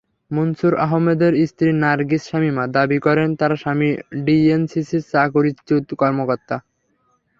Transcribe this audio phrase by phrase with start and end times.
[0.31, 3.89] মুনসুর আহমেদের স্ত্রী নার্গিস শামিমা দাবি করেন, তাঁর স্বামী
[4.25, 6.55] ডিএনসিসির চাকরিচ্যুত কর্মকর্তা।